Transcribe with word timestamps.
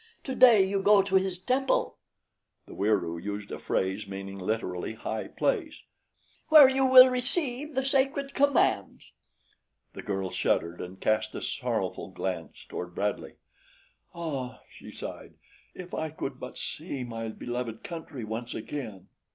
Today 0.23 0.65
you 0.65 0.81
go 0.81 1.03
to 1.03 1.13
his 1.13 1.37
temple" 1.37 1.99
the 2.65 2.73
Wieroo 2.73 3.23
used 3.23 3.51
a 3.51 3.59
phrase 3.59 4.07
meaning 4.07 4.39
literally 4.39 4.95
High 4.95 5.27
Place 5.27 5.83
"where 6.49 6.67
you 6.67 6.83
will 6.87 7.07
receive 7.07 7.75
the 7.75 7.85
sacred 7.85 8.33
commands." 8.33 9.11
The 9.93 10.01
girl 10.01 10.31
shuddered 10.31 10.81
and 10.81 10.99
cast 10.99 11.35
a 11.35 11.41
sorrowful 11.43 12.07
glance 12.09 12.65
toward 12.67 12.95
Bradley. 12.95 13.35
"Ah," 14.15 14.61
she 14.67 14.91
sighed, 14.91 15.35
"if 15.75 15.93
I 15.93 16.09
could 16.09 16.39
but 16.39 16.57
see 16.57 17.03
my 17.03 17.27
beloved 17.27 17.83
country 17.83 18.23
once 18.23 18.55
again!" 18.55 19.07